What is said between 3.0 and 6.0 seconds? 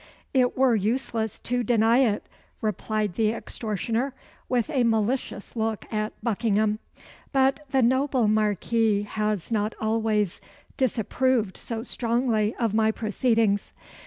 the extortioner, with a malicious look